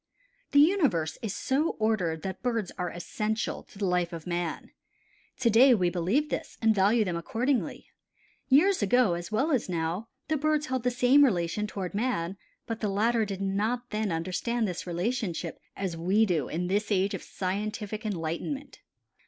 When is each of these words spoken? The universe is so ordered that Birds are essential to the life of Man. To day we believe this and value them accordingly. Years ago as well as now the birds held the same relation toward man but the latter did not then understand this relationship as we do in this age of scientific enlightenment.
The 0.49 0.59
universe 0.59 1.19
is 1.21 1.35
so 1.35 1.75
ordered 1.77 2.23
that 2.23 2.41
Birds 2.41 2.71
are 2.75 2.89
essential 2.89 3.61
to 3.61 3.77
the 3.77 3.85
life 3.85 4.11
of 4.11 4.25
Man. 4.25 4.71
To 5.41 5.49
day 5.51 5.75
we 5.75 5.91
believe 5.91 6.31
this 6.31 6.57
and 6.59 6.73
value 6.73 7.05
them 7.05 7.15
accordingly. 7.15 7.85
Years 8.47 8.81
ago 8.81 9.13
as 9.13 9.31
well 9.31 9.51
as 9.51 9.69
now 9.69 10.07
the 10.27 10.37
birds 10.37 10.65
held 10.65 10.81
the 10.81 10.89
same 10.89 11.23
relation 11.23 11.67
toward 11.67 11.93
man 11.93 12.35
but 12.65 12.79
the 12.79 12.89
latter 12.89 13.25
did 13.25 13.41
not 13.41 13.91
then 13.91 14.11
understand 14.11 14.67
this 14.67 14.87
relationship 14.87 15.59
as 15.77 15.95
we 15.95 16.25
do 16.25 16.49
in 16.49 16.65
this 16.65 16.91
age 16.91 17.13
of 17.13 17.21
scientific 17.21 18.03
enlightenment. 18.03 18.79